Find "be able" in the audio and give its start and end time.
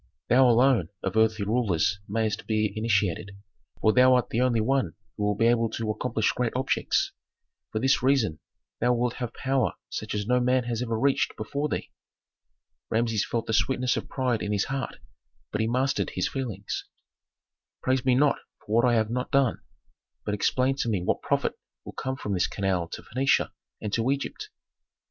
5.35-5.69